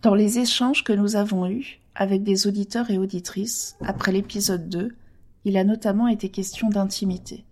[0.00, 4.94] Dans les échanges que nous avons eus avec des auditeurs et auditrices après l'épisode 2,
[5.44, 7.44] il a notamment été question d'intimité.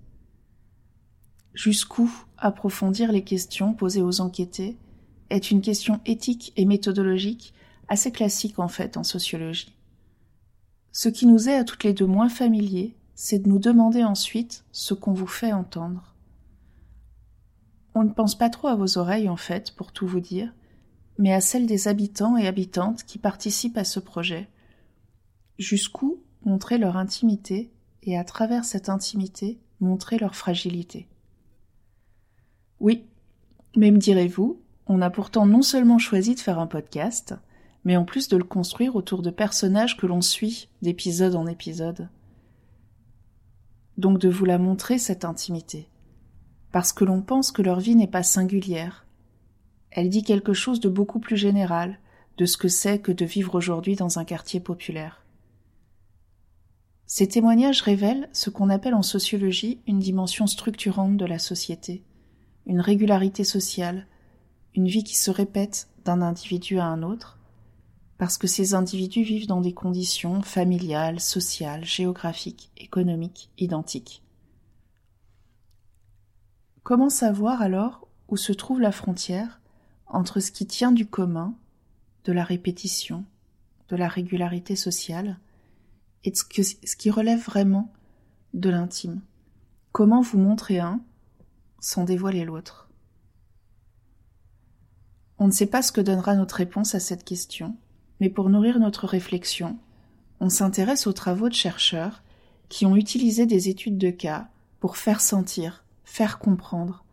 [1.55, 4.77] Jusqu'où approfondir les questions posées aux enquêtés
[5.29, 7.53] est une question éthique et méthodologique
[7.89, 9.75] assez classique en fait en sociologie.
[10.93, 14.65] Ce qui nous est à toutes les deux moins familier, c'est de nous demander ensuite
[14.71, 16.15] ce qu'on vous fait entendre.
[17.97, 20.53] On ne pense pas trop à vos oreilles en fait, pour tout vous dire,
[21.19, 24.49] mais à celles des habitants et habitantes qui participent à ce projet.
[25.59, 27.71] Jusqu'où montrer leur intimité
[28.03, 31.09] et à travers cette intimité montrer leur fragilité.
[32.81, 33.05] Oui,
[33.77, 37.35] mais me direz-vous, on a pourtant non seulement choisi de faire un podcast,
[37.85, 42.09] mais en plus de le construire autour de personnages que l'on suit d'épisode en épisode.
[43.97, 45.89] Donc de vous la montrer, cette intimité.
[46.73, 49.06] Parce que l'on pense que leur vie n'est pas singulière,
[49.91, 51.99] elle dit quelque chose de beaucoup plus général
[52.37, 55.25] de ce que c'est que de vivre aujourd'hui dans un quartier populaire.
[57.07, 62.03] Ces témoignages révèlent ce qu'on appelle en sociologie une dimension structurante de la société,
[62.67, 64.07] une régularité sociale,
[64.75, 67.39] une vie qui se répète d'un individu à un autre,
[68.19, 74.23] parce que ces individus vivent dans des conditions familiales, sociales, géographiques, économiques, identiques.
[76.83, 79.61] Comment savoir alors où se trouve la frontière
[80.17, 81.55] entre ce qui tient du commun,
[82.25, 83.25] de la répétition,
[83.91, 85.39] de la régularité sociale,
[86.25, 87.93] et ce, qui relève vraiment
[88.55, 89.21] de l'intime.
[89.93, 91.01] Comment vous montrer un
[91.81, 92.89] sans dévoiler l'autre?
[95.39, 97.77] On ne sait pas ce que donnera notre réponse à cette question,
[98.19, 99.79] mais pour nourrir notre réflexion,
[100.41, 102.23] on s'intéresse aux travaux de chercheurs
[102.71, 104.49] qui ont utilisé des études de cas
[104.81, 107.05] pour faire sentir, faire comprendre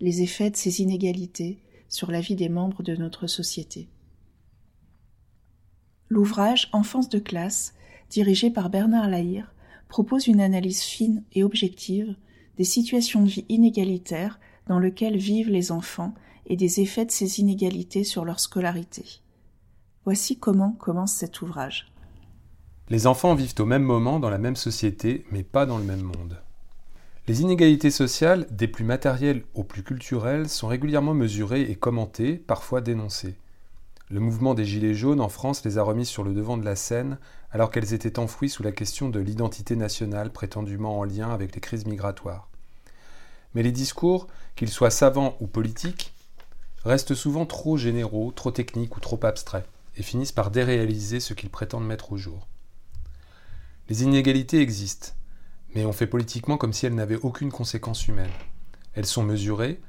[0.00, 1.58] les effets de ces inégalités
[1.94, 3.88] sur la vie des membres de notre société.
[6.08, 7.72] L'ouvrage Enfance de classe,
[8.10, 9.54] dirigé par Bernard Lahire,
[9.88, 12.16] propose une analyse fine et objective
[12.56, 16.14] des situations de vie inégalitaires dans lesquelles vivent les enfants
[16.46, 19.04] et des effets de ces inégalités sur leur scolarité.
[20.04, 21.92] Voici comment commence cet ouvrage.
[22.88, 26.02] Les enfants vivent au même moment dans la même société, mais pas dans le même
[26.02, 26.43] monde.
[27.26, 32.82] Les inégalités sociales, des plus matérielles aux plus culturelles, sont régulièrement mesurées et commentées, parfois
[32.82, 33.38] dénoncées.
[34.10, 36.76] Le mouvement des Gilets jaunes en France les a remises sur le devant de la
[36.76, 37.16] scène
[37.50, 41.62] alors qu'elles étaient enfouies sous la question de l'identité nationale prétendument en lien avec les
[41.62, 42.50] crises migratoires.
[43.54, 46.12] Mais les discours, qu'ils soient savants ou politiques,
[46.84, 49.64] restent souvent trop généraux, trop techniques ou trop abstraits,
[49.96, 52.46] et finissent par déréaliser ce qu'ils prétendent mettre au jour.
[53.88, 55.12] Les inégalités existent,
[55.74, 58.30] mais on fait politiquement comme si elles n'avaient aucune conséquence humaine.
[58.94, 59.80] Elles sont mesurées,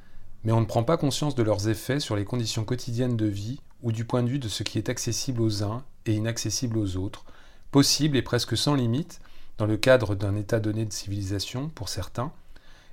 [0.44, 3.62] mais on ne prend pas conscience de leurs effets sur les conditions quotidiennes de vie
[3.82, 6.98] ou du point de vue de ce qui est accessible aux uns et inaccessible aux
[6.98, 7.26] autres,
[7.72, 9.22] possible et presque sans limite
[9.58, 12.32] dans le cadre d'un état donné de civilisation pour certains,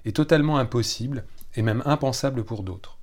[0.04, 2.98] et totalement impossible et même impensable pour d'autres.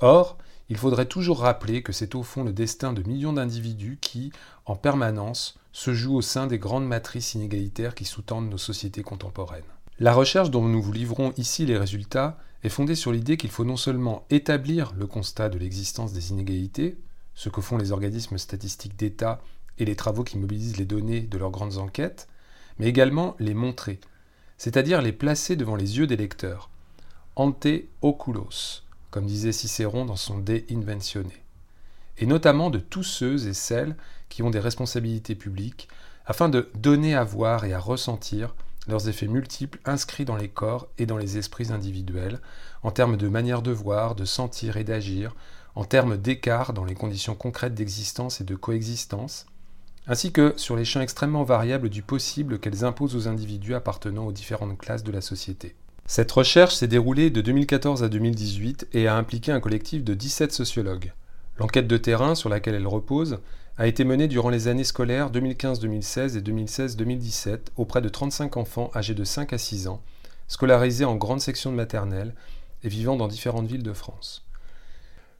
[0.00, 4.32] Or, il faudrait toujours rappeler que c'est au fond le destin de millions d'individus qui,
[4.66, 9.62] en permanence, se jouent au sein des grandes matrices inégalitaires qui sous-tendent nos sociétés contemporaines.
[9.98, 13.64] La recherche dont nous vous livrons ici les résultats est fondée sur l'idée qu'il faut
[13.64, 16.98] non seulement établir le constat de l'existence des inégalités,
[17.34, 19.40] ce que font les organismes statistiques d'État
[19.78, 22.28] et les travaux qui mobilisent les données de leurs grandes enquêtes,
[22.78, 24.00] mais également les montrer,
[24.56, 26.68] c'est-à-dire les placer devant les yeux des lecteurs,
[27.36, 27.68] ante
[28.02, 31.30] oculos, comme disait Cicéron dans son De Inventione,
[32.18, 33.96] et notamment de tous ceux et celles
[34.28, 35.88] qui ont des responsabilités publiques,
[36.26, 38.54] afin de donner à voir et à ressentir
[38.86, 42.40] leurs effets multiples inscrits dans les corps et dans les esprits individuels,
[42.82, 45.34] en termes de manière de voir, de sentir et d'agir,
[45.74, 49.46] en termes d'écart dans les conditions concrètes d'existence et de coexistence,
[50.06, 54.32] ainsi que sur les champs extrêmement variables du possible qu'elles imposent aux individus appartenant aux
[54.32, 55.76] différentes classes de la société.
[56.10, 60.52] Cette recherche s'est déroulée de 2014 à 2018 et a impliqué un collectif de 17
[60.52, 61.12] sociologues.
[61.58, 63.40] L'enquête de terrain sur laquelle elle repose
[63.76, 69.14] a été menée durant les années scolaires 2015-2016 et 2016-2017 auprès de 35 enfants âgés
[69.14, 70.00] de 5 à 6 ans,
[70.48, 72.34] scolarisés en grande section de maternelle
[72.84, 74.46] et vivant dans différentes villes de France.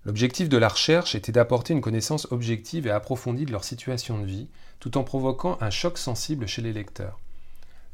[0.04, 4.26] L'objectif de la recherche était d'apporter une connaissance objective et approfondie de leur situation de
[4.26, 4.48] vie,
[4.80, 7.18] tout en provoquant un choc sensible chez les lecteurs.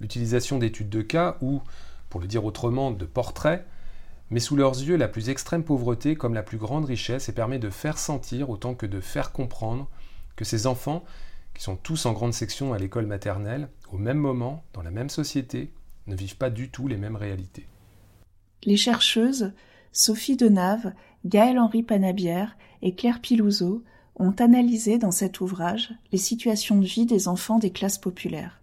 [0.01, 1.63] L'utilisation d'études de cas ou,
[2.15, 3.67] pour le dire autrement, de portraits,
[4.31, 7.59] met sous leurs yeux la plus extrême pauvreté comme la plus grande richesse et permet
[7.59, 9.89] de faire sentir autant que de faire comprendre
[10.37, 11.03] que ces enfants,
[11.55, 15.11] qui sont tous en grande section à l'école maternelle, au même moment, dans la même
[15.11, 15.73] société,
[16.07, 17.67] ne vivent pas du tout les mêmes réalités.
[18.63, 19.53] Les chercheuses
[19.91, 20.93] Sophie Denave,
[21.25, 23.83] Gaëlle Henri Panabière et Claire Pilouzeau
[24.15, 28.61] ont analysé dans cet ouvrage les situations de vie des enfants des classes populaires.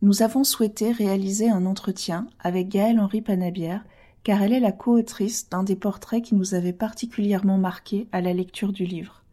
[0.00, 3.84] Nous avons souhaité réaliser un entretien avec Gaëlle Henri Panabière,
[4.22, 8.32] car elle est la co-autrice d'un des portraits qui nous avait particulièrement marqués à la
[8.32, 9.24] lecture du livre.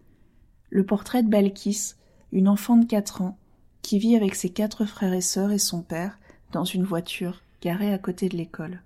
[0.72, 1.94] Le portrait de Balkis,
[2.32, 3.38] une enfant de quatre ans,
[3.84, 6.18] qui vit avec ses quatre frères et sœurs et son père
[6.52, 8.82] dans une voiture garée à côté de l'école.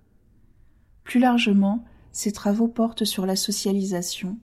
[1.06, 4.38] Plus largement, ces travaux portent sur la socialisation.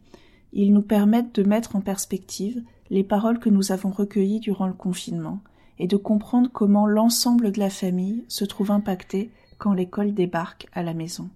[0.55, 4.73] Ils nous permettent de mettre en perspective les paroles que nous avons recueillies durant le
[4.73, 5.41] confinement
[5.79, 10.83] et de comprendre comment l'ensemble de la famille se trouve impacté quand l'école débarque à
[10.83, 11.31] la maison.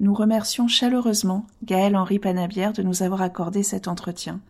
[0.00, 4.40] Nous remercions chaleureusement Gaël Henri Panabière de nous avoir accordé cet entretien.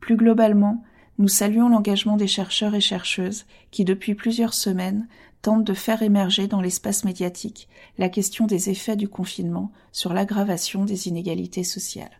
[0.00, 0.82] Plus globalement,
[1.18, 5.06] nous saluons l'engagement des chercheurs et chercheuses qui, depuis plusieurs semaines,
[5.42, 7.68] tentent de faire émerger dans l'espace médiatique
[7.98, 12.19] la question des effets du confinement sur l'aggravation des inégalités sociales.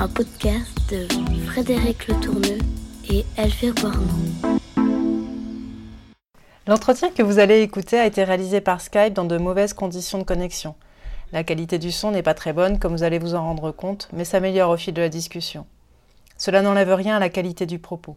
[0.00, 1.06] un podcast de
[1.44, 2.58] Frédéric Le Tourneux
[3.10, 4.06] et Elvire Boirmont.
[6.66, 10.24] L'entretien que vous allez écouter a été réalisé par Skype dans de mauvaises conditions de
[10.24, 10.74] connexion.
[11.32, 14.08] La qualité du son n'est pas très bonne, comme vous allez vous en rendre compte,
[14.14, 15.66] mais s'améliore au fil de la discussion.
[16.38, 18.16] Cela n'enlève rien à la qualité du propos.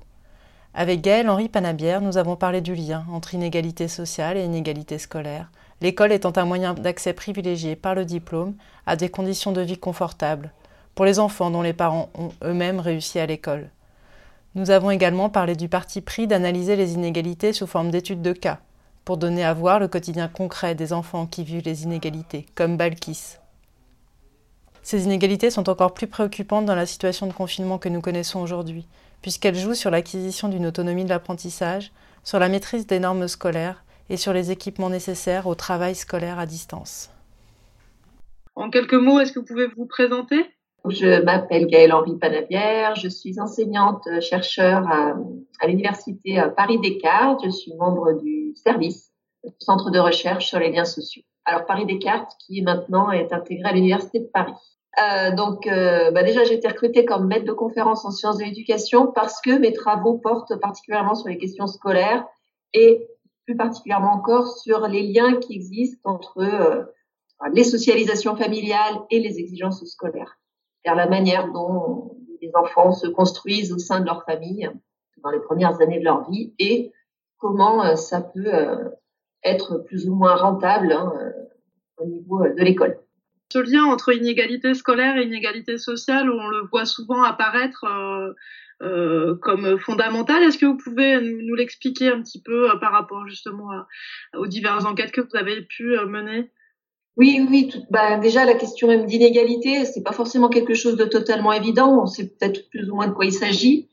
[0.74, 5.52] Avec Gaël Henri Panabière, nous avons parlé du lien entre inégalité sociale et inégalité scolaire,
[5.82, 8.56] l'école étant un moyen d'accès privilégié par le diplôme
[8.86, 10.54] à des conditions de vie confortables,
[10.96, 13.70] pour les enfants dont les parents ont eux-mêmes réussi à l'école.
[14.56, 18.60] Nous avons également parlé du parti pris d'analyser les inégalités sous forme d'études de cas,
[19.04, 23.38] pour donner à voir le quotidien concret des enfants qui vivent les inégalités, comme Balkis.
[24.84, 28.86] Ces inégalités sont encore plus préoccupantes dans la situation de confinement que nous connaissons aujourd'hui,
[29.22, 31.92] puisqu'elles jouent sur l'acquisition d'une autonomie de l'apprentissage,
[32.24, 36.46] sur la maîtrise des normes scolaires et sur les équipements nécessaires au travail scolaire à
[36.46, 37.10] distance.
[38.56, 40.46] En quelques mots, est-ce que vous pouvez vous présenter?
[40.90, 47.42] Je m'appelle Gaëlle Henri Panavière, je suis enseignante euh, chercheur à, l'université euh, Paris Descartes.
[47.46, 49.12] Je suis membre du service
[49.46, 51.24] du centre de recherche sur les liens sociaux.
[51.46, 54.54] Alors Paris Descartes qui maintenant est intégré à l'université de Paris.
[55.02, 58.44] Euh, donc euh, bah déjà j'ai été recrutée comme maître de conférence en sciences de
[58.44, 62.26] l'éducation parce que mes travaux portent particulièrement sur les questions scolaires
[62.74, 63.08] et
[63.46, 66.94] plus particulièrement encore sur les liens qui existent entre
[67.52, 70.38] les socialisations familiales et les exigences scolaires
[70.86, 74.70] vers la manière dont les enfants se construisent au sein de leur famille
[75.24, 76.92] dans les premières années de leur vie et
[77.38, 78.90] comment euh, ça peut euh,
[79.44, 81.32] être plus ou moins rentable hein, euh,
[81.98, 82.98] au niveau de l'école.
[83.52, 87.86] Ce lien entre inégalité scolaire et inégalité sociale, on le voit souvent apparaître
[88.80, 90.42] comme fondamental.
[90.42, 93.70] Est-ce que vous pouvez nous, l'expliquer un petit peu par rapport justement
[94.36, 96.52] aux diverses enquêtes que vous avez pu mener?
[97.18, 101.06] Oui, oui, tout, bah, déjà la question même d'inégalité, c'est pas forcément quelque chose de
[101.06, 102.02] totalement évident.
[102.02, 103.90] On sait peut-être plus ou moins de quoi il s'agit.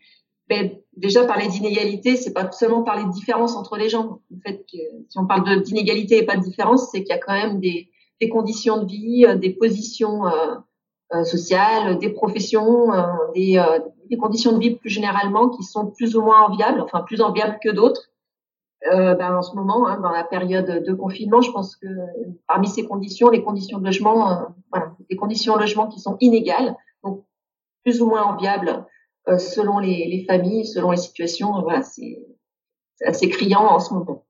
[0.49, 4.21] Mais déjà parler d'inégalité, c'est pas seulement parler de différence entre les gens.
[4.35, 7.35] En fait, si on parle d'inégalité et pas de différence, c'est qu'il y a quand
[7.35, 10.57] même des, des, conditions de vie, euh, des positions euh,
[11.13, 13.03] euh, sociales, des professions, euh,
[13.35, 17.01] des, euh, des, conditions de vie plus généralement qui sont plus ou moins enviables, enfin
[17.01, 18.10] plus enviables que d'autres
[18.87, 21.87] euh, ben, en ce moment, hein, dans la période de confinement, je pense que
[22.47, 26.17] parmi ces conditions, les conditions de logement, euh, voilà, des conditions de logement qui sont
[26.21, 27.25] inégales, donc
[27.85, 28.87] plus ou moins enviables
[29.29, 31.61] euh, selon les, les, familles, selon les situations.
[31.61, 32.25] Voilà, c'est
[33.05, 34.25] assez criant en ce moment.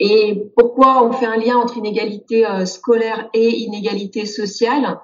[0.00, 4.98] Et pourquoi on fait un lien entre inégalité euh, scolaire et inégalité sociale?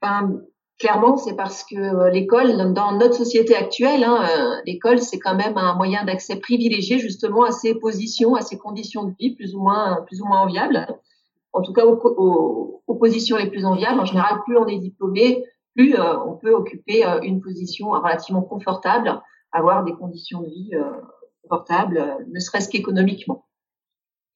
[0.00, 0.40] Ben,
[0.80, 5.36] Clairement, c'est parce que euh, l'école, dans notre société actuelle, hein, euh, l'école, c'est quand
[5.36, 9.54] même un moyen d'accès privilégié justement à ces positions, à ces conditions de vie plus
[9.54, 10.84] ou moins, plus ou moins enviables.
[11.52, 14.00] En tout cas, aux, positions les plus enviables.
[14.00, 15.44] En général, plus on est diplômé,
[15.76, 19.20] plus euh, on peut occuper une position relativement confortable,
[19.52, 20.70] avoir des conditions de vie
[21.42, 23.46] confortables, ne serait-ce qu'économiquement.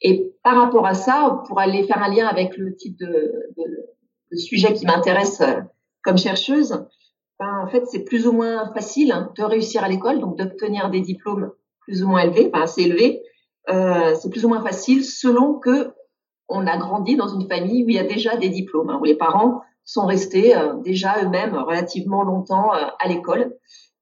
[0.03, 3.07] Et par rapport à ça, pour aller faire un lien avec le type de,
[3.57, 3.65] de,
[4.33, 5.43] de sujet qui m'intéresse
[6.03, 6.87] comme chercheuse,
[7.39, 11.01] ben, en fait, c'est plus ou moins facile de réussir à l'école, donc d'obtenir des
[11.01, 13.23] diplômes plus ou moins élevés, pas assez élevés,
[13.69, 15.93] c'est plus ou moins facile selon que
[16.49, 19.05] on a grandi dans une famille où il y a déjà des diplômes, hein, où
[19.05, 23.55] les parents sont restés déjà eux-mêmes relativement longtemps à l'école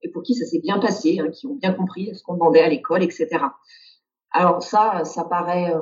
[0.03, 2.63] et pour qui ça s'est bien passé, hein, qui ont bien compris ce qu'on demandait
[2.63, 3.29] à l'école, etc.
[4.31, 5.73] Alors ça, ça paraît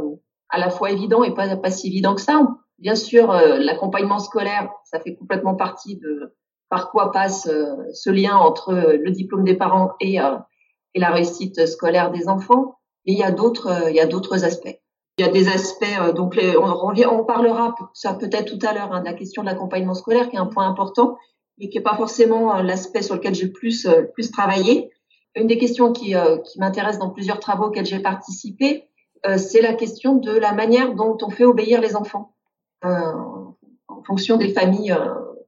[0.49, 2.47] à la fois évident et pas, pas si évident que ça.
[2.79, 6.35] Bien sûr, l'accompagnement scolaire, ça fait complètement partie de
[6.69, 7.49] par quoi passe
[7.93, 10.19] ce lien entre le diplôme des parents et
[10.95, 12.77] et la réussite scolaire des enfants.
[13.07, 14.81] Et il y a d'autres, euh, il y a d'autres aspects.
[15.19, 18.73] Il y a des aspects, euh, donc les, on, on, parlera ça peut-être tout à
[18.73, 21.19] l'heure hein, de la question de l'accompagnement scolaire, qui est un point important,
[21.59, 24.91] mais qui n'est pas forcément euh, l'aspect sur lequel j'ai plus plus travaillé.
[25.37, 26.15] Une des questions qui,
[26.45, 28.89] qui m'intéresse dans plusieurs travaux auxquels j'ai participé,
[29.37, 32.34] c'est la question de la manière dont on fait obéir les enfants
[32.85, 34.97] en fonction des familles,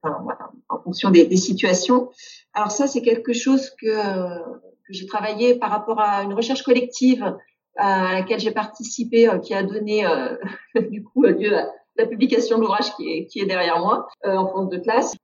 [0.02, 2.10] voilà, en fonction des, situations.
[2.54, 3.92] Alors ça, c'est quelque chose que
[4.86, 7.36] que j'ai travaillé par rapport à une recherche collective
[7.76, 10.36] à laquelle j'ai participé, euh, qui a donné euh,
[10.90, 11.66] du coup lieu à
[11.96, 15.14] la publication de l'ouvrage qui est, qui est derrière moi euh, en fond de classe,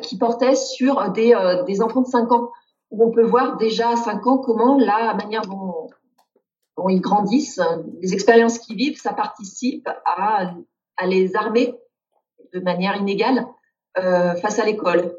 [0.00, 1.36] qui portait sur des,
[1.66, 2.50] des enfants de 5 ans,
[2.90, 7.60] où on peut voir déjà à 5 ans comment la manière dont ils grandissent,
[8.00, 10.54] les expériences qu'ils vivent, ça participe à,
[10.98, 11.74] à les armer
[12.52, 13.46] de manière inégale
[14.40, 15.12] face à l'école.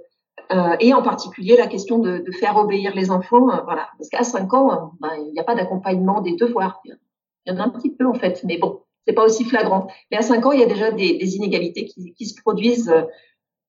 [0.51, 4.23] Euh, et en particulier la question de, faire obéir les enfants, euh, voilà, parce qu'à
[4.23, 6.81] 5 ans, euh, ben, il n'y a pas d'accompagnement des devoirs.
[6.85, 6.97] Il
[7.45, 9.87] y en a un petit peu en fait, mais bon, c'est pas aussi flagrant.
[10.09, 12.91] Mais à 5 ans, il y a déjà des, inégalités qui, se produisent,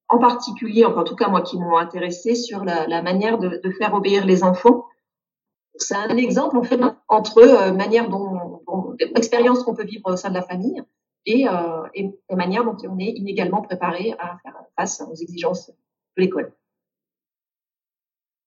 [0.09, 4.25] en particulier, en tout cas moi qui m'ont intéressé sur la, manière de, faire obéir
[4.25, 4.87] les enfants.
[5.77, 10.43] C'est un exemple en fait entre manière dont, qu'on peut vivre au sein de la
[10.43, 10.83] famille
[11.27, 11.89] et, euh,
[12.29, 16.55] la manière dont on est inégalement préparé à faire face aux exigences de l'école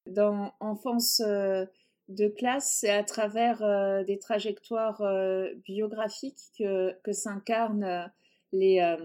[0.08, 1.66] dans Enfance euh,
[2.10, 8.12] de classe, c'est à travers euh, des trajectoires euh, biographiques que, s'incarnent
[8.52, 8.96] les,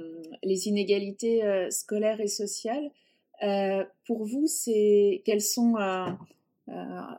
[0.43, 2.91] les, inégalités scolaires et sociales.
[4.07, 5.77] pour vous, c'est quelles sont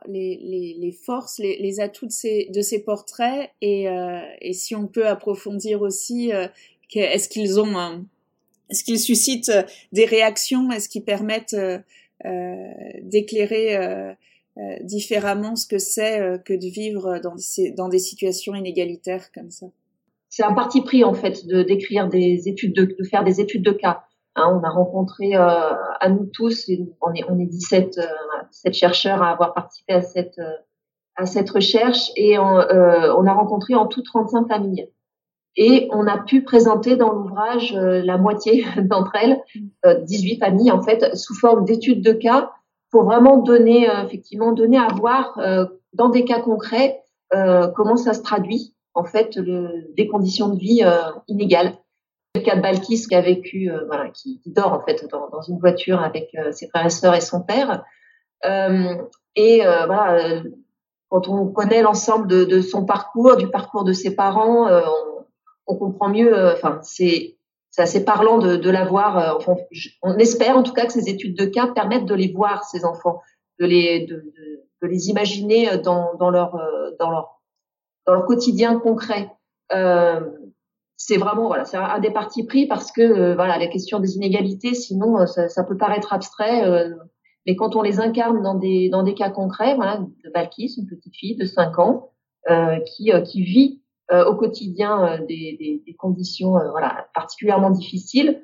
[0.06, 3.86] les, les, forces, les, atouts de ces, portraits et,
[4.40, 6.30] et, si on peut approfondir aussi,
[6.94, 8.04] est-ce qu'ils ont,
[8.70, 9.52] est-ce qu'ils suscitent
[9.92, 11.56] des réactions, est-ce qu'ils permettent
[12.26, 14.12] euh, d'éclairer euh,
[14.58, 19.66] euh, différemment ce que c'est que de vivre dans des, situations inégalitaires comme ça?
[20.28, 23.72] C'est un parti pris en fait de d'écrire des études de, faire des études de
[23.72, 24.04] cas.
[24.36, 28.02] Hein, on a rencontré euh, à nous tous, on est, on est 17, euh,
[28.50, 30.40] 17 chercheurs à avoir participé à cette,
[31.16, 34.88] à cette recherche et on, euh, on a rencontré en tout 35 familles.
[35.56, 39.42] Et on a pu présenter dans l'ouvrage euh, la moitié d'entre elles,
[39.84, 40.42] 18 mm.
[40.42, 42.52] euh, familles en fait, sous forme d'études de cas
[42.90, 45.38] pour vraiment donner euh, effectivement donner à voir
[45.92, 47.02] dans des cas concrets
[47.32, 50.82] comment ça se traduit en fait le, des conditions de vie
[51.28, 51.74] inégales.
[52.34, 55.58] Le cas de Balkis qui a vécu, voilà, qui, dort en fait dans, dans une
[55.58, 57.84] voiture avec ses frères et sœurs et son père.
[58.44, 60.42] Et voilà,
[61.10, 64.68] quand on connaît l'ensemble de, son parcours, du parcours de ses parents,
[65.66, 66.36] on, comprend mieux.
[66.36, 67.36] Euh, enfin, c'est
[67.76, 68.70] assez parlant de, de.
[68.70, 69.54] Euh,
[70.02, 72.84] on espère en tout cas que ces études de cas permettent de les voir ces
[72.84, 73.20] enfants,
[73.58, 79.30] de les imaginer dans, leur euh, quotidien concret.
[79.72, 80.20] Euh,
[80.96, 84.74] c'est vraiment voilà, c'est un des partis pris parce que voilà, la question des inégalités,
[84.74, 86.90] sinon ça peut paraître abstrait,
[87.50, 90.86] mais quand on les incarne dans des dans des cas concrets, voilà, de Valkis, une
[90.86, 92.10] petite fille de 5 ans
[92.86, 93.80] qui qui vit
[94.12, 98.42] euh, au quotidien euh, des, des, conditions euh, voilà, particulièrement difficiles,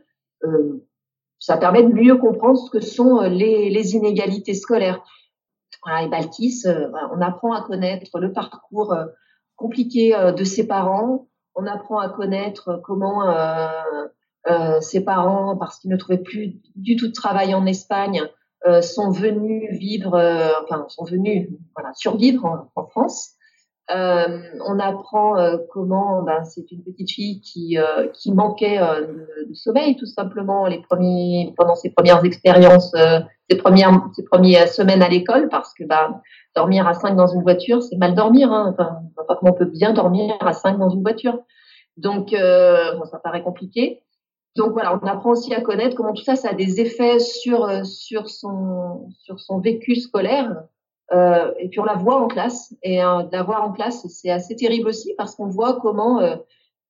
[1.41, 5.03] ça permet de mieux comprendre ce que sont les, inégalités scolaires.
[6.03, 6.65] Et Balkis,
[7.13, 8.95] on apprend à connaître le parcours
[9.57, 13.23] compliqué de ses parents, on apprend à connaître comment
[14.49, 18.23] euh, ses parents, parce qu'ils ne trouvaient plus du tout de travail en Espagne,
[18.67, 23.35] euh, sont venus vivre, euh, enfin sont venus voilà, survivre en, France.
[23.95, 25.37] Euh, on apprend
[25.71, 27.79] comment ben, c'est une petite fille qui,
[28.15, 32.93] qui manquait de, sommeil tout simplement les premiers, pendant ses premières expériences,
[33.49, 36.21] ses, premières, ses premières semaines à l'école parce que ben,
[36.57, 38.53] dormir à 5 dans une voiture, c'est mal dormir.
[38.53, 38.75] Hein.
[38.77, 38.99] Enfin,
[39.43, 41.39] on peut bien dormir à 5 dans une voiture.
[41.97, 44.03] Donc, bon, ça paraît compliqué.
[44.57, 47.85] Donc voilà, on apprend aussi à connaître comment tout ça, ça a des effets sur
[47.85, 50.51] sur son sur son vécu scolaire,
[51.13, 52.75] euh, et puis on la voit en classe.
[52.83, 56.37] Et euh, la voir en classe, c'est assez terrible aussi parce qu'on voit comment euh,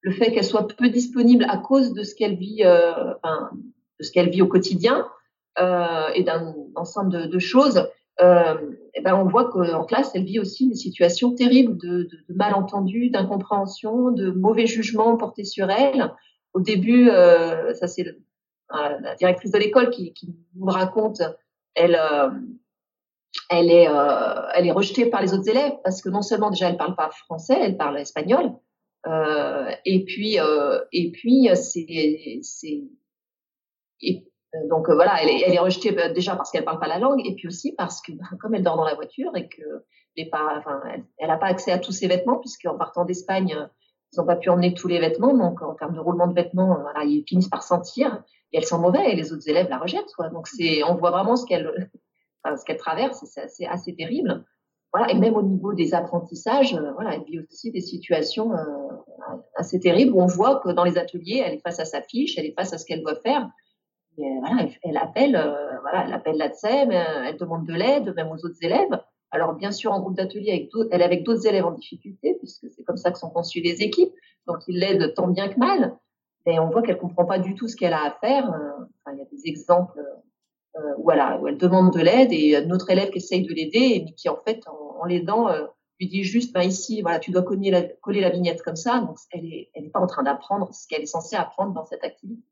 [0.01, 3.51] le fait qu'elle soit peu disponible à cause de ce qu'elle vit, euh, enfin,
[3.99, 5.07] de ce qu'elle vit au quotidien
[5.59, 7.89] euh, et d'un ensemble de, de, choses,
[8.21, 12.35] eh ben on voit qu'en classe, elle vit aussi des situations terribles de, de, de
[12.35, 16.13] malentendus, d'incompréhension, de mauvais jugements portés sur elle.
[16.57, 17.11] Au début,
[17.75, 18.07] ça c'est
[18.71, 20.15] la directrice de l'école qui,
[20.55, 21.21] nous raconte,
[21.75, 22.01] elle,
[23.51, 26.69] elle est, euh, elle est rejetée par les autres élèves parce que non seulement déjà
[26.69, 28.53] elle parle pas français, elle parle espagnol,
[29.07, 31.87] euh, et puis euh, et puis c'est
[34.71, 37.47] donc voilà, elle est, rejetée bah, déjà parce qu'elle parle pas la langue, et puis
[37.47, 39.85] aussi parce que bah, comme elle dort dans la voiture et que
[40.17, 40.31] elle
[41.29, 43.55] n'a pas accès à tous ses vêtements puisqu'en partant d'Espagne,
[44.17, 46.79] ils n'ont pas pu emmener tous les vêtements, donc en termes de roulement de vêtements,
[46.81, 50.13] voilà, ils finissent par sentir et elles sont mauvais et les autres élèves la rejettent.
[50.33, 50.49] Donc
[50.87, 51.91] on voit vraiment ce qu'elle
[52.57, 54.45] ce qu'elle traverse, c'est assez, terrible.
[55.11, 60.15] Et même au niveau des apprentissages, euh, elle vit aussi des situations euh, assez terribles
[60.15, 62.55] où on voit que dans les ateliers, elle est face à sa fiche, elle est
[62.57, 63.51] face à ce qu'elle doit faire.
[64.19, 64.23] Euh,
[64.83, 65.33] elle, appelle,
[65.83, 66.53] voilà, elle
[67.27, 68.99] elle demande de l'aide, même aux autres élèves.
[69.31, 72.71] Alors bien sûr, en groupe d'atelier, avec elle est avec d'autres élèves en difficulté, puisque
[72.71, 74.13] c'est comme ça que sont conçues les équipes.
[74.47, 75.97] Donc ils l'aident tant bien que mal.
[76.47, 78.47] Et on voit qu'elle comprend pas du tout ce qu'elle a à faire.
[78.47, 80.01] Enfin, il y a des exemples
[80.77, 84.29] euh, où, elle, demande de l'aide et notre élève qui essaye de l'aider, mais qui
[84.29, 85.67] en fait, en, l'aidant, euh,
[85.99, 89.01] lui dit juste, bah, ici, voilà, tu dois coller la, coller la vignette comme ça.
[89.01, 91.85] Donc, elle n'est elle est pas en train d'apprendre ce qu'elle est censée apprendre dans
[91.85, 92.43] cette activité.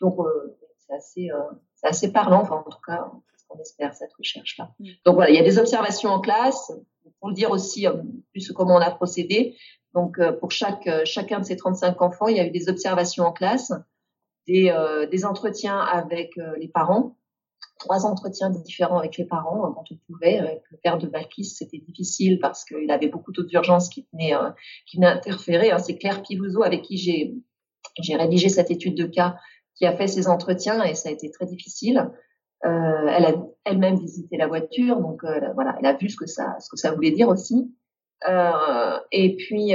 [0.00, 1.30] Donc, euh, c'est assez,
[1.74, 3.10] c'est assez parlant, enfin, en tout cas,
[3.54, 4.72] on espère, cette recherche-là.
[4.78, 4.88] Mm.
[5.04, 6.72] Donc, voilà, il y a des observations en classe.
[7.20, 7.86] Pour le dire aussi,
[8.32, 9.56] plus comment on a procédé.
[9.94, 13.32] Donc, pour chaque, chacun de ces 35 enfants, il y a eu des observations en
[13.32, 13.72] classe,
[14.48, 14.74] des,
[15.10, 17.16] des entretiens avec les parents,
[17.82, 20.38] trois entretiens différents avec les parents quand on pouvait.
[20.38, 24.34] Avec le père de Balkis, c'était difficile parce qu'il avait beaucoup d'autres urgences qui venaient,
[24.34, 24.50] euh,
[24.86, 25.70] qui venaient interférer.
[25.70, 25.78] Hein.
[25.78, 27.34] C'est Claire Pilouzo avec qui j'ai,
[28.00, 29.36] j'ai rédigé cette étude de cas
[29.74, 32.10] qui a fait ces entretiens et ça a été très difficile.
[32.64, 36.26] Euh, elle a elle-même visité la voiture, donc euh, voilà, elle a vu ce que
[36.26, 37.74] ça, ce que ça voulait dire aussi.
[38.28, 39.72] Euh, et puis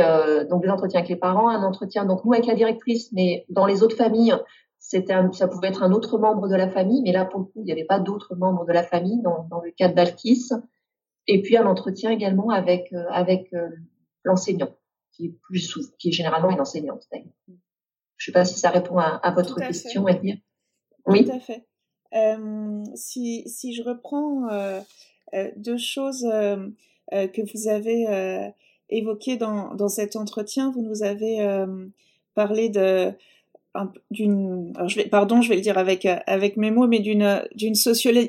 [0.49, 3.65] donc des entretiens avec les parents, un entretien donc nous avec la directrice, mais dans
[3.65, 4.35] les autres familles,
[4.79, 7.63] ça pouvait être un autre membre de la famille, mais là, pour le coup, il
[7.63, 10.49] n'y avait pas d'autres membres de la famille dans, dans, le cas de Balkis.
[11.27, 13.67] Et puis un entretien également avec, euh, avec euh,
[14.23, 14.73] l'enseignant,
[15.11, 17.05] qui est plus qui est généralement une enseignante.
[17.11, 17.55] Je ne
[18.17, 20.37] sais pas si ça répond à, à votre question, Edmire.
[21.05, 21.25] Oui.
[21.25, 21.65] Tout à fait.
[22.13, 24.79] Euh, si, si, je reprends euh,
[25.33, 26.27] euh deux choses
[27.11, 28.51] que vous avez
[28.89, 31.45] évoquées dans, dans, cet entretien, vous nous avez
[32.33, 33.13] parlé de
[34.09, 34.73] d'une
[35.11, 37.75] pardon je vais le dire avec avec mes mots mais d'une d'une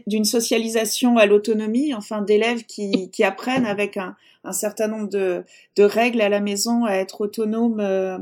[0.07, 4.15] d'une socialisation à l'autonomie enfin d'élèves qui qui apprennent avec un,
[4.45, 5.45] un certain nombre de
[5.77, 8.19] de règles à la maison à être autonomes euh,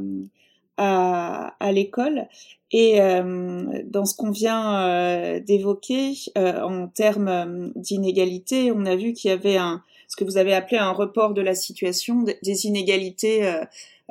[0.77, 2.27] à à l'école
[2.73, 9.31] et euh, dans ce qu'on vient euh, d'évoquer en termes d'inégalité on a vu qu'il
[9.31, 13.43] y avait un ce que vous avez appelé un report de la situation des inégalités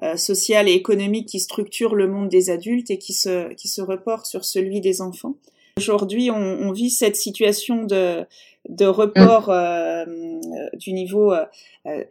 [0.04, 3.82] euh, sociale et économique qui structure le monde des adultes et qui se, qui se
[3.82, 5.36] reporte sur celui des enfants.
[5.78, 8.26] Aujourd'hui, on, on, vit cette situation de,
[8.70, 10.06] de report euh,
[10.74, 11.46] du niveau euh,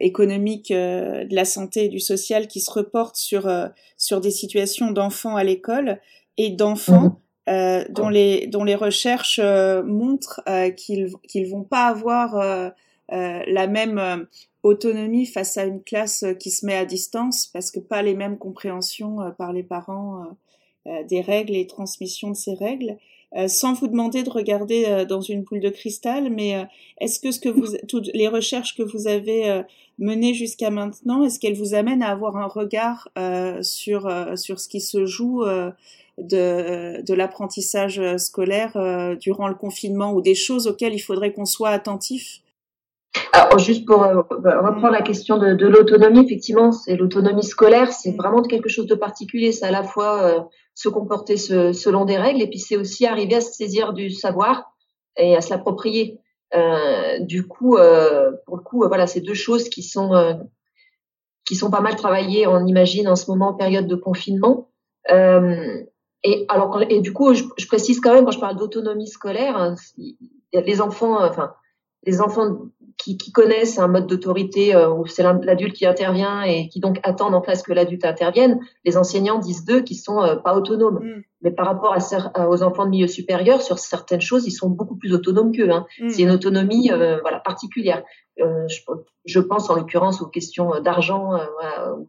[0.01, 3.51] économique de la santé et du social qui se reporte sur,
[3.97, 5.99] sur des situations d'enfants à l'école
[6.37, 7.85] et d'enfants mmh.
[7.91, 10.43] dont, les, dont les recherches montrent
[10.77, 12.73] qu'ils qu'ils vont pas avoir
[13.09, 14.27] la même
[14.65, 18.15] autonomie face à une classe euh, qui se met à distance parce que pas les
[18.15, 20.25] mêmes compréhensions euh, par les parents
[20.87, 22.97] euh, des règles et transmission de ces règles.
[23.49, 26.67] Sans vous demander de regarder dans une boule de cristal, mais
[27.01, 29.63] est-ce que ce que vous, toutes les recherches que vous avez
[29.99, 33.09] menées jusqu'à maintenant, est-ce qu'elles vous amènent à avoir un regard
[33.63, 35.45] sur sur ce qui se joue
[36.19, 41.71] de, de l'apprentissage scolaire durant le confinement ou des choses auxquelles il faudrait qu'on soit
[41.71, 42.41] attentif?
[43.33, 48.13] Alors, juste pour euh, reprendre la question de, de l'autonomie, effectivement, c'est l'autonomie scolaire, c'est
[48.13, 48.17] mm.
[48.17, 49.53] vraiment quelque chose de particulier.
[49.53, 50.41] C'est à la fois euh,
[50.75, 54.73] se comporter selon des règles, et puis c'est aussi arriver à se saisir du savoir
[55.17, 56.19] et à se l'approprier.
[56.55, 60.41] Euh, du coup, euh, pour le coup, voilà, c'est deux choses qui sont
[61.47, 64.71] qui sont pas mal travaillées, on imagine, en ce moment en période de confinement.
[65.09, 69.57] et alors, et du coup, je, je, précise quand même quand je parle d'autonomie scolaire,
[69.57, 69.75] hein,
[70.53, 71.55] les enfants, enfin
[72.07, 76.69] les enfants qui, qui, connaissent un mode d'autorité euh, où c'est l'adulte qui intervient et
[76.69, 80.37] qui donc attendent en classe que l'adulte intervienne, les enseignants disent d'eux qu'ils sont euh,
[80.37, 81.01] pas autonomes.
[81.03, 81.23] Mm.
[81.43, 84.97] Mais par rapport à, aux enfants de milieu supérieur, sur certaines choses, ils sont beaucoup
[84.97, 85.71] plus autonomes qu'eux.
[85.71, 85.87] Hein.
[86.01, 86.09] Mm.
[86.09, 88.03] C'est une autonomie euh, voilà particulière.
[88.37, 88.81] Je,
[89.25, 91.35] je, pense en l'occurrence aux questions d'argent
[91.97, 92.09] ou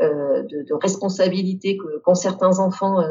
[0.00, 3.02] de, de, responsabilité qu'ont certains enfants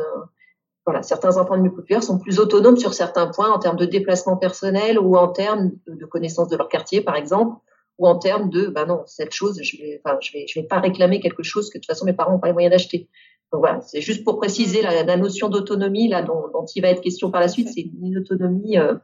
[0.85, 4.37] voilà, certains enfants de populaire sont plus autonomes sur certains points en termes de déplacement
[4.37, 7.57] personnel ou en termes de, connaissance de leur quartier, par exemple,
[7.99, 10.65] ou en termes de, ben non, cette chose, je vais, enfin, je vais, je vais
[10.65, 13.09] pas réclamer quelque chose que de toute façon mes parents n'ont pas les moyens d'acheter.
[13.51, 16.87] Donc voilà, c'est juste pour préciser la, la notion d'autonomie là dont, dont, il va
[16.87, 18.95] être question par la suite, c'est une autonomie euh,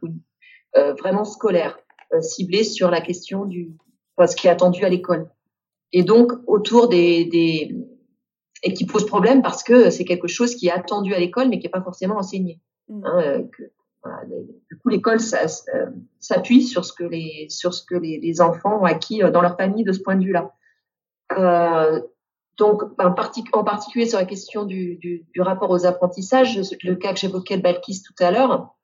[0.78, 1.78] euh, vraiment scolaire,
[2.14, 3.72] euh, ciblée sur la question du,
[4.16, 5.30] enfin, ce qui est attendu à l'école.
[5.92, 7.76] Et donc autour des, des
[8.64, 11.60] et qui pose problème parce que c'est quelque chose qui est attendu à l'école mais
[11.60, 12.60] qui n'est pas forcément enseigné.
[12.90, 13.06] Mmh.
[13.06, 13.64] Hein, euh, que,
[14.04, 14.22] voilà,
[14.70, 15.86] du coup, l'école euh,
[16.20, 19.58] s'appuie sur ce que les sur ce que les, les, enfants ont acquis dans leur
[19.58, 20.54] famille de ce point de vue-là.
[21.38, 22.02] Euh,
[22.58, 26.96] donc, en, partic en, particulier sur la question du, du, du, rapport aux apprentissages, le
[26.96, 28.76] cas que j'évoquais de Balkis tout à l'heure,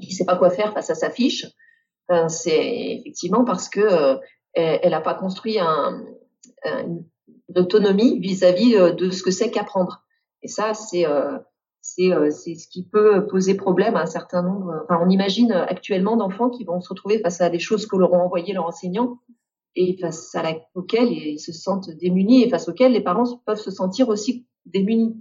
[0.00, 1.46] qui ne sait pas quoi faire face à sa fiche,
[2.10, 4.18] euh, c'est effectivement parce que euh,
[4.54, 6.04] elle n'a pas construit un,
[6.64, 6.98] un,
[7.48, 10.02] d'autonomie vis-à-vis euh, de ce que c'est qu'apprendre.
[10.42, 11.38] Et ça, c'est euh,
[12.00, 14.82] euh, c'est ce qui peut poser problème à un certain nombre.
[14.84, 18.12] Enfin, on imagine actuellement d'enfants qui vont se retrouver face à des choses que leur
[18.12, 19.18] ont envoyé leurs enseignants
[19.74, 23.70] et face à laquelle ils se sentent démunis et face auxquelles les parents peuvent se
[23.70, 25.16] sentir aussi démunis.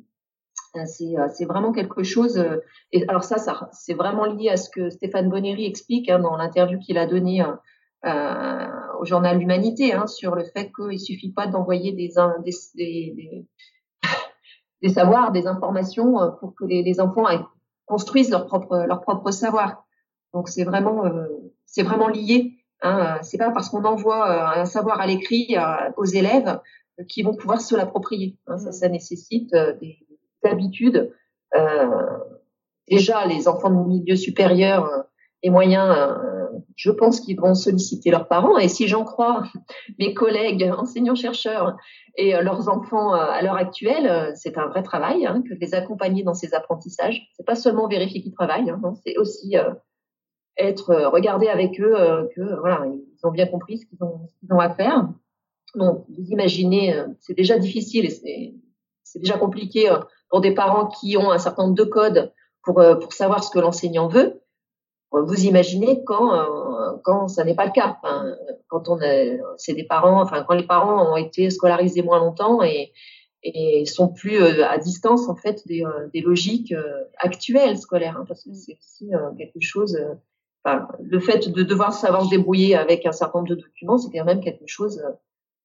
[0.86, 2.44] C'est, vraiment quelque chose.
[2.92, 6.36] Et alors ça, ça c'est vraiment lié à ce que Stéphane Bonnery explique hein, dans
[6.36, 7.44] l'interview qu'il a donnée
[9.00, 13.48] au journal L'Humanité hein, sur le fait qu'il suffit pas d'envoyer des, des,
[14.82, 17.26] des, savoirs, des informations euh, pour que les, enfants
[17.86, 19.86] construisent leur propre leur propre savoir.
[20.34, 21.28] Donc c'est vraiment euh,
[21.80, 22.54] vraiment lié.
[22.82, 25.56] Hein, c'est pas parce qu'on envoie un savoir à l'écrit
[25.96, 26.60] aux élèves
[27.08, 28.38] qui vont pouvoir se l'approprier.
[28.46, 29.98] Hein, ça, ça nécessite des
[30.44, 31.12] habitudes.
[32.88, 35.06] déjà, les enfants de milieu supérieur
[35.44, 36.22] et moyen
[36.78, 38.58] je pense qu'ils vont solliciter leurs parents.
[38.58, 39.44] Et si j'en crois
[40.00, 41.76] mes collègues enseignants-chercheurs
[42.16, 45.56] et euh, leurs enfants euh, à l'heure actuelle, euh, c'est un vrai travail hein, que
[45.56, 47.28] de les accompagner dans ces apprentissages.
[47.36, 49.56] C'est pas seulement vérifier qu'ils travaillent, hein, c'est aussi
[50.60, 52.84] être regardé avec eux que voilà,
[53.24, 55.08] ont bien compris ce qu'ils ont, à faire.
[55.76, 58.56] Donc, vous imaginez, c'est déjà difficile et
[59.04, 59.96] c'est déjà compliqué
[60.30, 63.60] pour des parents qui ont un certain nombre de codes pour, pour savoir ce que
[63.60, 64.42] l'enseignant veut.
[65.12, 66.67] Vous imaginez quand euh,
[67.04, 67.98] quand ça n'est pas le cas.
[68.02, 68.36] Enfin,
[68.68, 69.00] quand on
[69.58, 72.94] c'est des parents, enfin quand les parents ont été scolarisés moins longtemps et
[73.44, 76.74] et sont plus euh, à distance en fait des, euh, des logiques
[77.18, 79.98] actuelles scolaires, hein, parce que c'est aussi quelque chose.
[80.63, 84.12] Enfin, le fait de devoir savoir se débrouiller avec un certain nombre de documents, c'est
[84.12, 85.02] quand même quelque chose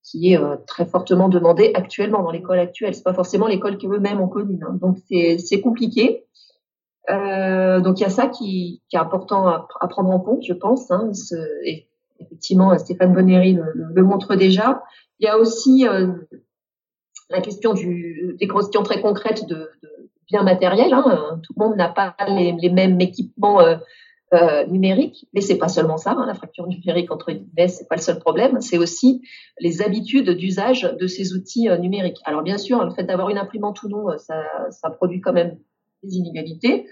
[0.04, 2.94] qui est très fortement demandé actuellement dans l'école actuelle.
[2.94, 4.60] C'est pas forcément l'école qu'eux-mêmes ont connue.
[4.62, 4.78] Hein.
[4.80, 6.26] Donc c'est c'est compliqué.
[7.10, 10.44] Euh, donc il y a ça qui, qui est important à, à, prendre en compte,
[10.44, 10.90] je pense.
[10.90, 11.34] Hein, ce,
[11.64, 11.88] et
[12.20, 14.82] effectivement, Stéphane Bonnery le, le, montre déjà.
[15.18, 16.12] Il y a aussi euh,
[17.30, 20.92] la question du, des questions très concrètes de, de biens matériels.
[20.92, 21.40] Hein.
[21.42, 23.76] Tout le monde n'a pas les, les, mêmes équipements euh,
[24.34, 26.12] euh, numériques, mais c'est pas seulement ça.
[26.12, 28.60] Hein, la fracture numérique entre guillemets, c'est pas le seul problème.
[28.60, 29.22] C'est aussi
[29.58, 32.20] les habitudes d'usage de ces outils euh, numériques.
[32.24, 35.58] Alors bien sûr, le fait d'avoir une imprimante ou non, ça, ça produit quand même
[36.02, 36.86] des inégalités.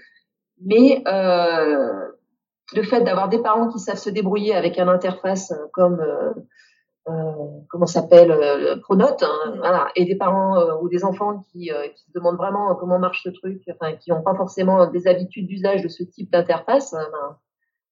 [0.63, 2.11] Mais euh,
[2.73, 6.31] le fait d'avoir des parents qui savent se débrouiller avec une interface euh, comme euh,
[7.09, 9.57] euh, comment s'appelle euh, Pronote, hein, mm.
[9.57, 13.29] voilà, et des parents ou des enfants qui, qui, se demandent vraiment comment marche ce
[13.29, 17.37] truc, enfin qui n'ont pas forcément des habitudes d'usage de ce type d'interface, ben,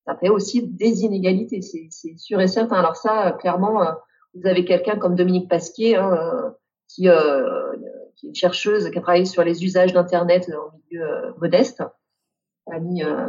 [0.06, 2.78] ça fait aussi des inégalités, c'est sûr et certain.
[2.78, 3.82] Alors ça, clairement,
[4.34, 6.56] vous avez quelqu'un comme Dominique Pasquier hein,
[6.88, 7.08] qui
[8.20, 11.84] qui est une chercheuse qui a travaillé sur les usages d'Internet en milieu euh, modeste,
[12.72, 13.26] a mis, euh,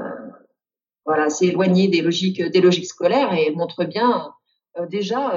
[1.07, 4.33] voilà, s'est éloignée des logiques, scolaires et montre bien
[4.79, 5.29] euh, déjà,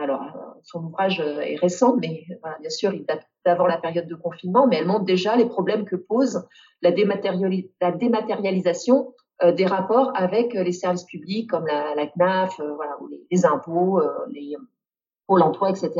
[0.00, 0.22] alors
[0.62, 2.24] son ouvrage est récent, mais
[2.60, 5.84] bien sûr, il date d'avant la période de confinement, mais elle montre déjà les problèmes
[5.84, 6.46] que pose
[6.82, 12.60] la, dématérialis la dématérialisation des rapports avec les services publics comme la, CNAF,
[13.30, 14.56] les impôts, les,
[15.28, 15.92] Pôle emploi, etc.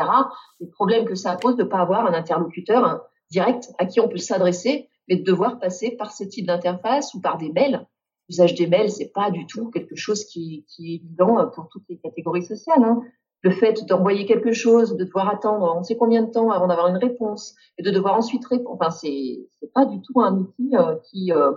[0.58, 4.08] Les problèmes que ça pose de ne pas avoir un interlocuteur direct à qui on
[4.08, 7.86] peut s'adresser, mais de devoir passer par ce type d'interface ou par des mails.
[8.28, 11.84] L'usage des mails, c'est pas du tout quelque chose qui, qui, est évident pour toutes
[11.88, 12.82] les catégories sociales.
[12.82, 13.02] Hein.
[13.42, 16.88] Le fait d'envoyer quelque chose, de devoir attendre on sait combien de temps avant d'avoir
[16.88, 20.96] une réponse et de devoir ensuite répondre, enfin c'est pas du tout un outil euh,
[21.04, 21.52] qui euh,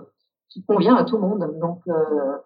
[0.48, 1.58] qui convient à tout le monde.
[1.60, 2.38] Donc euh,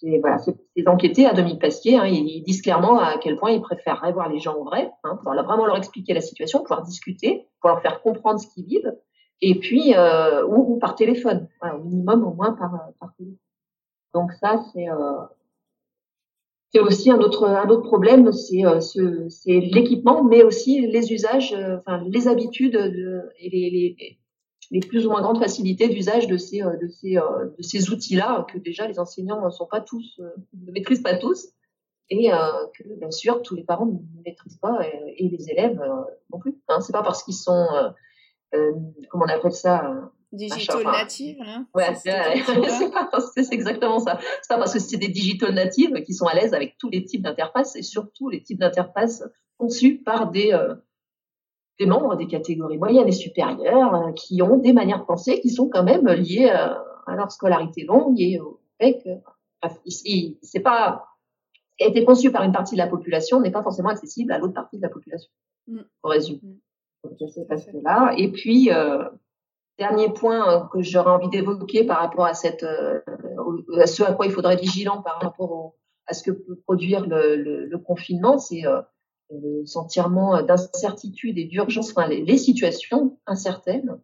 [0.00, 0.38] c'est voilà,
[0.86, 1.96] enquêté à Dominique Pasquier.
[1.96, 5.18] Hein, ils, disent clairement à quel point ils préfèrent voir les gens en vrai, hein,
[5.22, 8.94] pour vraiment leur expliquer la situation, pouvoir discuter, pour leur faire comprendre ce qu'ils vivent,
[9.40, 13.38] et puis euh, ou, ou, par téléphone, voilà, au minimum au moins par, par téléphone.
[14.14, 15.26] Donc ça, c'est euh,
[16.70, 21.52] c'est aussi un autre un autre problème, c'est euh, c'est l'équipement, mais aussi les usages,
[21.52, 24.17] euh, enfin les habitudes de, et les, les
[24.70, 28.58] les plus ou moins grandes facilités d'usage de ces, de ces, de ces outils-là que
[28.58, 30.20] déjà les enseignants ne sont pas tous,
[30.54, 31.48] ne maîtrisent pas tous
[32.10, 34.78] et que bien sûr tous les parents ne maîtrisent pas
[35.16, 35.80] et, les élèves
[36.30, 36.54] non plus.
[36.68, 36.80] Hein.
[36.80, 37.66] C'est pas parce qu'ils sont,
[39.08, 41.94] comment on appelle ça, Digital natives, hein Ouais,
[43.34, 44.18] c'est exactement ça.
[44.42, 47.04] C'est pas parce que c'est des digital natives qui sont à l'aise avec tous les
[47.04, 49.24] types d'interfaces et surtout les types d'interfaces
[49.56, 50.74] conçus par des, euh,
[51.78, 55.50] des membres des catégories moyennes et supérieures euh, qui ont des manières de penser qui
[55.50, 56.74] sont quand même liées euh,
[57.06, 59.10] à leur scolarité longue et au fait que
[59.86, 61.04] c'est pas
[61.80, 64.54] a été conçu par une partie de la population n'est pas forcément accessible à l'autre
[64.54, 65.30] partie de la population.
[65.68, 65.80] Mm.
[66.02, 66.40] Au résumé.
[66.42, 66.58] Mm.
[67.04, 68.12] Donc, là.
[68.16, 68.70] Et puis,
[69.78, 74.32] dernier point que j'aurais envie d'évoquer par rapport à, cette, à ce à quoi il
[74.32, 75.74] faudrait être vigilant par rapport
[76.06, 78.64] à ce que peut produire le, le confinement, c'est
[79.30, 84.00] le sentiment d'incertitude et d'urgence, enfin les, situations incertaines.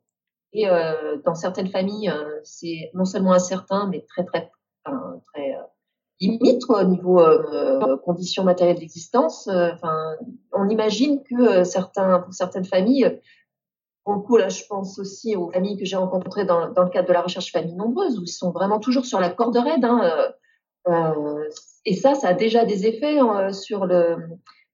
[0.53, 4.51] Et euh, dans certaines familles, euh, c'est non seulement incertain, mais très très
[4.85, 5.63] très euh,
[6.21, 9.49] limite au niveau euh, conditions matérielles d'existence.
[9.49, 10.17] Enfin,
[10.53, 13.21] on imagine que certains, pour certaines familles,
[14.07, 17.13] beaucoup là, je pense aussi aux familles que j'ai rencontrées dans, dans, le cadre de
[17.15, 19.85] la recherche famille nombreuse, où ils sont vraiment toujours sur la corde raide.
[19.85, 20.33] Hein,
[21.87, 23.19] et ça, ça a déjà des effets
[23.53, 24.19] sur le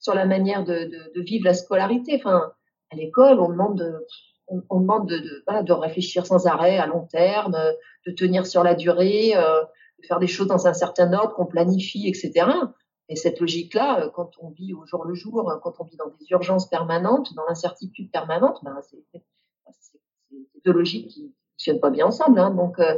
[0.01, 2.17] sur la manière de, vivre la scolarité.
[2.17, 2.53] Enfin,
[2.91, 4.07] à l'école, on demande de,
[4.49, 7.57] on, on demande de, réfléchir sans arrêt à long terme,
[8.07, 9.63] de tenir sur la durée, euh,
[10.01, 12.47] de faire des choses dans un certain ordre qu'on planifie, etc.
[13.09, 16.09] Et cette logique-là, euh, quand on vit au jour le jour, quand on vit dans
[16.09, 18.99] des urgences permanentes, dans l'incertitude permanente, ben c'est
[20.65, 22.39] deux logiques qui ne fonctionnent pas bien ensemble.
[22.39, 22.51] Hein.
[22.51, 22.97] Donc, euh,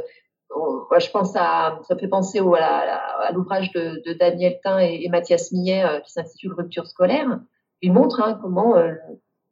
[0.99, 5.83] je pense à, ça fait penser au, à, l'ouvrage de, Daniel Tain et, Mathias Millet
[5.83, 7.39] euh, qui s'intitule Rupture scolaire.
[7.81, 8.93] Ils montrent hein, comment euh,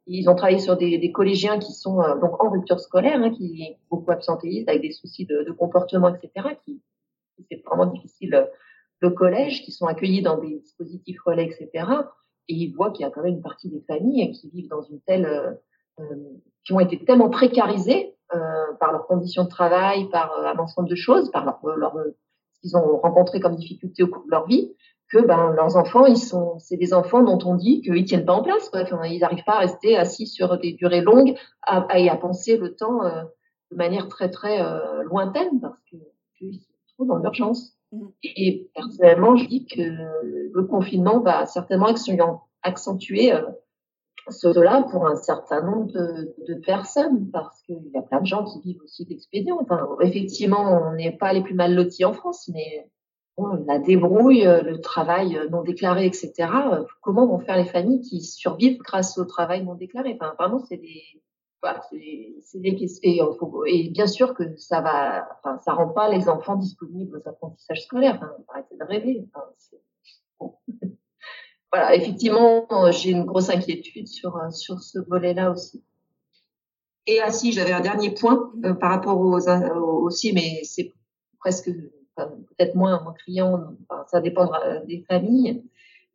[0.06, 3.76] ils ont travaillé sur des, collégiens qui sont euh, donc en rupture scolaire, hein, qui
[3.90, 6.48] beaucoup absentéistes avec des soucis de, de comportement, etc.
[6.64, 6.80] Qui,
[7.50, 8.48] c'est vraiment difficile
[9.00, 11.86] le collège, qui sont accueillis dans des dispositifs relais, etc.
[12.48, 14.82] Et ils voient qu'il y a quand même une partie des familles qui vivent dans
[14.82, 15.58] une telle,
[16.64, 18.38] qui ont été tellement précarisées euh,
[18.80, 21.94] par leurs conditions de travail, par euh, un ensemble de choses, par leur, euh, leur
[22.54, 24.72] ce qu'ils ont rencontré comme difficultés au cours de leur vie,
[25.12, 28.32] que ben leurs enfants, ils sont, c'est des enfants dont on dit qu'ils tiennent pas
[28.32, 28.70] en place.
[28.70, 28.82] Quoi.
[28.82, 32.16] Enfin, ils n'arrivent pas à rester assis sur des durées longues à, à, et à
[32.16, 33.22] penser le temps euh,
[33.70, 35.96] de manière très très euh, lointaine parce que
[36.38, 37.76] qu'ils sont trop dans l'urgence.
[37.92, 38.06] Mmh.
[38.22, 41.92] Et personnellement, je dis que le confinement va certainement
[42.62, 43.32] accentuer
[44.28, 48.44] cela pour un certain nombre de, de personnes, parce qu'il y a plein de gens
[48.44, 49.58] qui vivent aussi d'expédients.
[49.60, 52.88] Enfin, effectivement, on n'est pas les plus mal lotis en France, mais
[53.36, 56.32] bon, la débrouille, le travail non déclaré, etc.
[57.00, 60.16] Comment vont faire les familles qui survivent grâce au travail non déclaré?
[60.20, 61.02] Enfin, vraiment, c'est des,
[61.62, 61.80] voilà,
[62.40, 63.64] c'est des questions.
[63.66, 67.84] Et, bien sûr que ça va, enfin, ça rend pas les enfants disponibles aux apprentissages
[67.84, 68.16] scolaires.
[68.16, 69.24] Enfin, arrêtez de rêver.
[71.72, 75.82] voilà, effectivement, j'ai une grosse inquiétude sur, euh, sur ce volet-là aussi.
[77.06, 79.38] Et ah si, j'avais un dernier point euh, par rapport aux,
[80.04, 80.92] aussi, mais c'est
[81.40, 81.70] presque
[82.14, 85.64] peut-être moins en criant, enfin, ça dépendra des familles,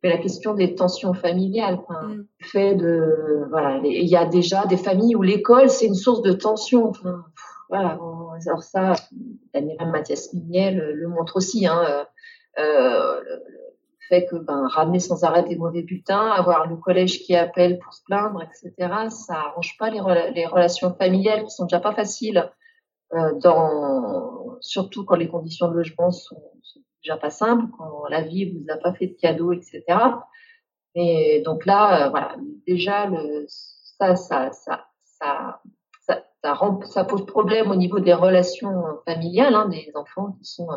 [0.02, 2.26] mais la question des tensions familiales, enfin, mm.
[2.40, 6.32] fait de voilà, il y a déjà des familles où l'école c'est une source de
[6.32, 6.88] tension.
[6.90, 7.24] Enfin,
[7.68, 7.98] voilà,
[8.46, 8.94] alors ça,
[9.52, 11.66] Daniel Mathias Mignet le, le, montre aussi.
[11.66, 12.04] Hein, euh,
[12.60, 13.20] euh
[14.08, 17.92] fait que ben, ramener sans arrêt des mauvais bulletins, avoir le collège qui appelle pour
[17.92, 18.72] se plaindre, etc.,
[19.10, 20.00] ça arrange pas les,
[20.46, 22.50] relations familiales qui sont déjà pas faciles,
[23.14, 28.22] euh, dans, surtout quand les conditions de logement sont, sont, déjà pas simples, quand la
[28.22, 29.84] vie vous a pas fait de cadeaux, etc.
[30.94, 33.10] Et donc là, euh, déjà
[33.46, 35.60] ça, ça, ça, ça,
[36.42, 40.68] ça, pose problème au niveau des relations familiales, hein, des enfants qui sont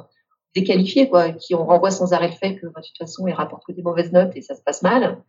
[0.56, 3.66] déqualifiés, quoi, qui on renvoie sans arrêt le fait que de toute façon ils rapportent
[3.66, 5.22] que des mauvaises notes et ça se passe mal.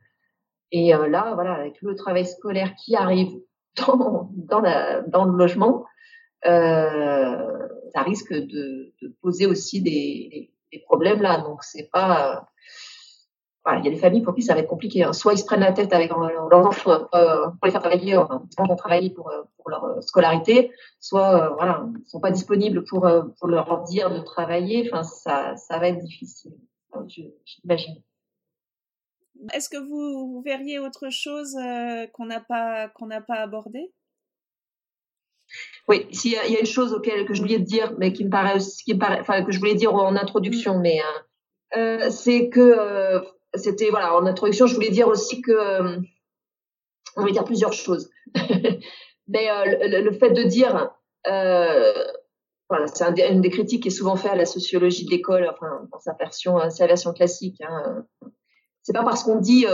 [0.73, 3.33] Et euh, là, voilà, avec le travail scolaire qui arrive
[3.77, 5.85] dans, dans, la, dans le logement,
[6.47, 11.39] euh, ça risque de, de, poser aussi des, des problèmes là.
[11.39, 12.49] Donc c'est pas
[13.71, 15.05] il y a des familles pour qui ça va être compliqué.
[15.05, 15.13] Hein.
[15.13, 18.43] Soit ils se prennent la tête avec leurs enfants euh, pour les faire travailler, enfin,
[18.59, 22.85] ils vont travailler pour, euh, pour leur euh, scolarité, soit voilà, ils sont pas disponibles
[22.85, 24.89] pour, pour leur dire de travailler.
[24.91, 26.53] Enfin, ça, ça va être difficile,
[27.45, 28.03] j'imagine.
[29.53, 31.57] Est-ce que vous, vous, verriez autre chose
[32.13, 33.93] qu'on n'a pas qu'on n'a pas abordé?
[35.89, 38.31] Oui, s'il y, y, a une chose auquel que je voulais dire, mais qui me
[38.31, 40.83] paraît, qui me paraît, enfin que je voulais dire en introduction, mm.
[40.83, 41.01] mais
[42.11, 43.23] c'est que
[43.55, 45.99] c'était voilà en introduction, je voulais dire aussi que euh,
[47.17, 48.11] on voulait dire plusieurs choses.
[49.29, 50.91] Mais euh, le, fait de dire
[51.25, 55.87] voilà, c'est une des critiques qui est souvent faite à la sociologie de l'école, enfin,
[55.93, 57.61] dans sa version, sa version classique.
[57.61, 58.07] Hein.
[58.83, 59.67] C'est pas parce qu'on dit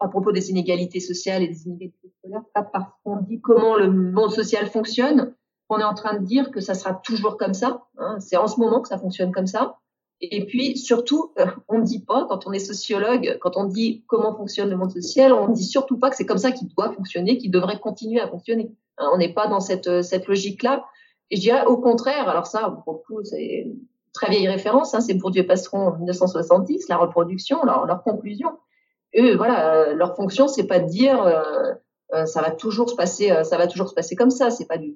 [0.00, 3.90] à propos des inégalités sociales et des inégalités scolaires, pas parce qu'on dit comment le
[3.90, 5.34] monde social fonctionne,
[5.68, 7.84] qu'on est en train de dire que ça sera toujours comme ça.
[7.98, 8.18] Hein.
[8.20, 9.78] C'est en ce moment que ça fonctionne comme ça.
[10.20, 14.02] Et puis surtout, euh, on ne dit pas, quand on est sociologue, quand on dit
[14.08, 16.68] comment fonctionne le monde social, on ne dit surtout pas que c'est comme ça qu'il
[16.68, 18.72] doit fonctionner, qu'il devrait continuer à fonctionner.
[18.98, 19.10] Hein.
[19.12, 20.84] on n'est pas dans cette, euh, cette logique-là.
[21.30, 23.68] Et je dirais au contraire, alors ça, pour le c'est
[24.12, 28.48] très vieille référence, hein, c'est Bourdieu Passeron en 1970, la reproduction, leur, leur conclusion.
[29.16, 31.24] Eux, voilà, euh, leur fonction, c'est pas de dire
[32.24, 34.50] ça va toujours se passer, ça va toujours se passer comme ça.
[34.50, 34.94] C'est pas du,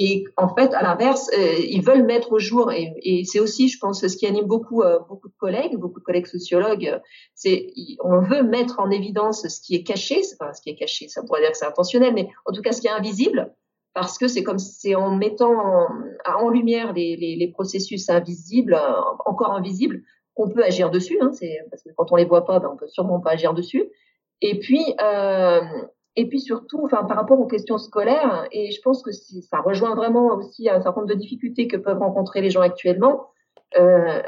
[0.00, 3.78] et en fait, à l'inverse, euh, ils veulent mettre au jour, et, c'est aussi, je
[3.80, 7.00] pense, ce qui anime beaucoup, euh, beaucoup de collègues, beaucoup de collègues sociologues,
[7.34, 7.72] c'est
[8.04, 11.22] on veut mettre en évidence ce qui est caché, enfin, ce qui est caché, ça
[11.24, 13.52] pourrait dire que c'est intentionnel, mais en tout cas ce qui est invisible,
[13.92, 15.88] parce que c'est comme c'est en mettant
[16.24, 20.02] en, lumière les, les, les, processus invisibles, euh, encore invisibles,
[20.34, 21.18] qu'on peut agir dessus.
[21.20, 23.52] Hein, c'est parce que quand on les voit pas, ben, on peut sûrement pas agir
[23.52, 23.90] dessus.
[24.40, 25.60] Et puis, euh,
[26.16, 29.94] et puis surtout, enfin, par rapport aux questions scolaires, et je pense que ça rejoint
[29.94, 33.28] vraiment aussi un certain nombre de difficultés que peuvent rencontrer les gens actuellement.
[33.78, 34.22] Euh,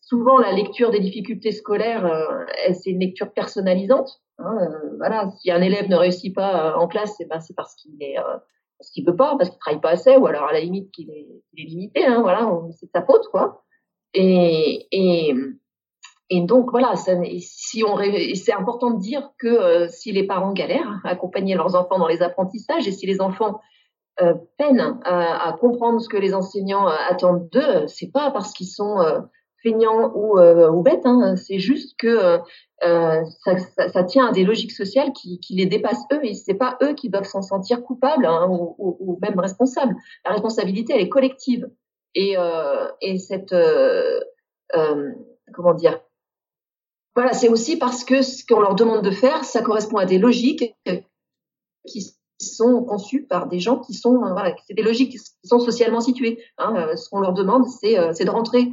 [0.00, 4.20] souvent, la lecture des difficultés scolaires, euh, c'est une lecture personnalisante.
[4.38, 7.74] Hein, euh, voilà, si un élève ne réussit pas euh, en classe, c'est ben, parce
[7.76, 8.36] qu'il est euh,
[8.78, 11.10] parce qu'il peut pas, parce qu'il travaille pas assez, ou alors à la limite qu'il
[11.10, 12.04] est, est, limité.
[12.04, 13.64] Hein, voilà, c'est sa faute, quoi.
[14.12, 15.34] Et, et
[16.30, 17.98] et donc voilà, si on
[18.34, 22.08] c'est important de dire que euh, si les parents galèrent à accompagner leurs enfants dans
[22.08, 23.60] les apprentissages et si les enfants
[24.22, 28.68] euh, peinent à, comprendre ce que les enseignants euh, attendent d'eux, c'est pas parce qu'ils
[28.68, 28.96] sont
[29.62, 32.38] feignants ou, ou bêtes, hein, c'est juste que
[32.80, 37.10] ça, tient à des logiques sociales qui, les dépassent eux et c'est pas eux qui
[37.10, 39.94] doivent s'en sentir coupables hein, ou, ou, ou, même responsables.
[40.24, 41.68] La responsabilité elle est collective
[42.14, 42.36] et,
[43.02, 43.54] et cette
[45.52, 46.00] comment dire
[47.14, 50.18] voilà, c'est aussi parce que ce qu'on leur demande de faire, ça correspond à des
[50.18, 50.74] logiques
[51.86, 55.60] qui sont conçues par des gens qui sont, euh, voilà, c'est des logiques qui sont
[55.60, 56.42] socialement situées.
[56.58, 56.74] Hein.
[56.76, 58.72] Euh, ce qu'on leur demande, c'est, euh, de rentrer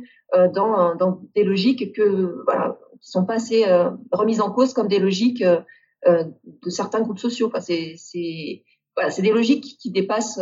[0.54, 3.66] dans, des logiques que, voilà, qui sont pas assez
[4.14, 7.52] remises en cause comme des logiques de certains groupes sociaux.
[7.54, 8.64] Enfin, c'est,
[9.22, 10.40] des logiques qui dépassent,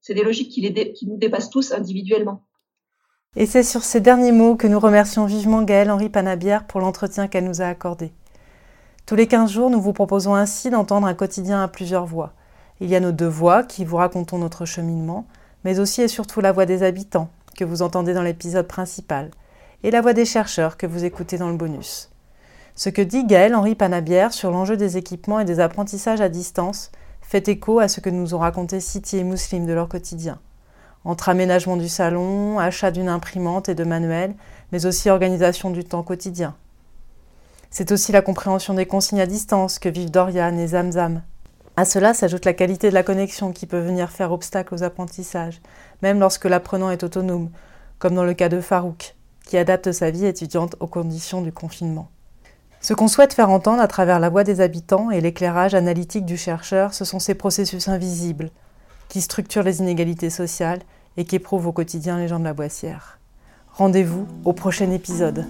[0.00, 2.42] c'est des logiques qui, qui nous dépassent tous individuellement.
[3.36, 7.26] Et c'est sur ces derniers mots que nous remercions vivement Gaëlle Henri Panabière pour l'entretien
[7.26, 8.12] qu'elle nous a accordé.
[9.06, 12.32] Tous les 15 jours, nous vous proposons ainsi d'entendre un quotidien à plusieurs voix.
[12.80, 15.26] Il y a nos deux voix qui vous racontons notre cheminement,
[15.64, 19.32] mais aussi et surtout la voix des habitants que vous entendez dans l'épisode principal,
[19.82, 22.10] et la voix des chercheurs que vous écoutez dans le bonus.
[22.76, 26.92] Ce que dit Gaëlle Henri Panabière sur l'enjeu des équipements et des apprentissages à distance
[27.20, 30.38] fait écho à ce que nous ont raconté City et Muslim de leur quotidien
[31.04, 34.34] entre aménagement du salon, achat d'une imprimante et de manuels,
[34.72, 36.54] mais aussi organisation du temps quotidien.
[37.70, 41.22] C'est aussi la compréhension des consignes à distance que vivent Dorian et Zamzam.
[41.76, 45.60] À cela s'ajoute la qualité de la connexion qui peut venir faire obstacle aux apprentissages,
[46.00, 47.50] même lorsque l'apprenant est autonome,
[47.98, 52.08] comme dans le cas de Farouk, qui adapte sa vie étudiante aux conditions du confinement.
[52.80, 56.36] Ce qu'on souhaite faire entendre à travers la voix des habitants et l'éclairage analytique du
[56.36, 58.50] chercheur, ce sont ces processus invisibles,
[59.08, 60.80] qui structurent les inégalités sociales
[61.16, 63.18] et qu'éprouvent au quotidien les gens de la Boissière.
[63.72, 65.46] Rendez-vous au prochain épisode.